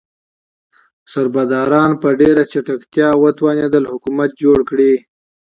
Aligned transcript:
سربداران 1.11 1.91
په 2.01 2.09
ډیره 2.19 2.43
چټکتیا 2.51 3.09
وتوانیدل 3.23 3.83
حکومت 3.91 4.29
جوړ 4.43 4.59
کړي. 4.69 4.93